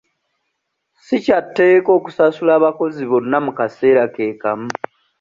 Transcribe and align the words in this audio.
Si 1.05 1.15
kyatteeka 1.23 1.89
okusasula 1.97 2.51
abakozi 2.59 3.03
bonna 3.11 3.37
mu 3.45 3.51
kaseera 3.57 4.03
ke 4.15 4.25
kamu. 4.41 4.69